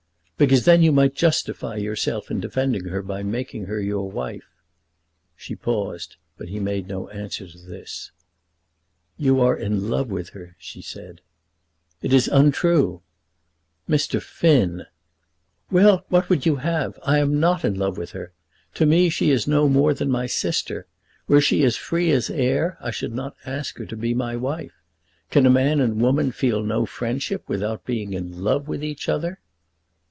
"Because 0.41 0.65
then 0.65 0.81
you 0.81 0.91
might 0.91 1.13
justify 1.13 1.75
yourself 1.75 2.31
in 2.31 2.39
defending 2.39 2.85
her 2.85 3.03
by 3.03 3.21
making 3.21 3.65
her 3.65 3.79
your 3.79 4.09
wife." 4.09 4.47
She 5.35 5.55
paused, 5.55 6.15
but 6.35 6.49
he 6.49 6.59
made 6.59 6.87
no 6.87 7.09
answer 7.09 7.47
to 7.47 7.57
this. 7.59 8.11
"You 9.19 9.39
are 9.39 9.55
in 9.55 9.91
love 9.91 10.09
with 10.09 10.29
her," 10.29 10.55
she 10.57 10.81
said. 10.81 11.21
"It 12.01 12.11
is 12.11 12.27
untrue." 12.27 13.03
"Mr. 13.87 14.19
Finn!" 14.19 14.87
"Well, 15.69 16.05
what 16.09 16.27
would 16.27 16.43
you 16.47 16.55
have? 16.55 16.97
I 17.03 17.19
am 17.19 17.39
not 17.39 17.63
in 17.63 17.75
love 17.75 17.99
with 17.99 18.13
her. 18.13 18.33
To 18.73 18.87
me 18.87 19.09
she 19.11 19.29
is 19.29 19.47
no 19.47 19.69
more 19.69 19.93
than 19.93 20.09
my 20.09 20.25
sister. 20.25 20.87
Were 21.27 21.39
she 21.39 21.63
as 21.65 21.75
free 21.77 22.09
as 22.09 22.31
air 22.31 22.79
I 22.81 22.89
should 22.89 23.13
not 23.13 23.35
ask 23.45 23.77
her 23.77 23.85
to 23.85 23.95
be 23.95 24.15
my 24.15 24.35
wife. 24.35 24.73
Can 25.29 25.45
a 25.45 25.51
man 25.51 25.79
and 25.79 26.01
woman 26.01 26.31
feel 26.31 26.63
no 26.63 26.87
friendship 26.87 27.43
without 27.47 27.85
being 27.85 28.13
in 28.13 28.41
love 28.43 28.67
with 28.67 28.83
each 28.83 29.07
other?" 29.07 29.39